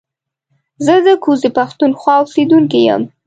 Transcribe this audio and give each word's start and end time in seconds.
زه 0.85 0.95
د 1.05 1.07
کوزې 1.23 1.49
پښتونخوا 1.57 2.13
اوسېدونکی 2.19 2.79
يم 2.89 3.01